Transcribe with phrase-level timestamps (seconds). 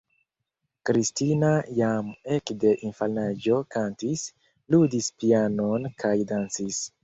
[0.89, 1.51] Kristina
[1.81, 2.09] jam
[2.39, 4.27] ekde infanaĝo kantis,
[4.77, 6.85] ludis pianon kaj dancis.